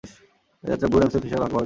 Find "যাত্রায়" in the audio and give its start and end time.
0.69-0.89